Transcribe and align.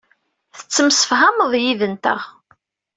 Tettemsefhameḍ 0.55 1.51
yid-nteɣ. 1.63 2.21